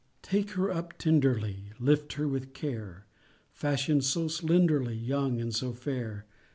Take 0.23 0.53
her 0.53 0.71
up 0.71 0.97
tenderly; 0.97 1.73
Lift 1.79 2.13
her 2.13 2.27
with 2.27 2.53
care; 2.55 3.05
Fashion'd 3.51 4.03
so 4.03 4.27
slenderly, 4.27 4.95
Young, 4.97 5.39
and 5.39 5.53
so 5.53 5.73
fair! 5.73 6.25